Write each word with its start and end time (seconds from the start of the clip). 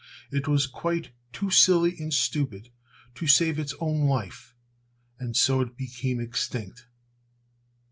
It 0.31 0.47
was 0.47 0.65
quite 0.65 1.11
too 1.31 1.51
silly 1.51 1.95
and 1.99 2.11
stupid 2.11 2.69
to 3.13 3.27
save 3.27 3.59
its 3.59 3.75
own 3.79 4.07
life, 4.07 4.55
and 5.19 5.37
so 5.37 5.61
it 5.61 5.77
became 5.77 6.19
extinct. 6.19 6.87